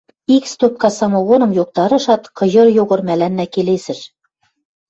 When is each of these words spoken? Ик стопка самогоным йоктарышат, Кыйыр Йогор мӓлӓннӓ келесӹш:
Ик 0.35 0.43
стопка 0.51 0.89
самогоным 0.97 1.51
йоктарышат, 1.57 2.23
Кыйыр 2.37 2.67
Йогор 2.77 3.01
мӓлӓннӓ 3.07 3.45
келесӹш: 3.53 3.99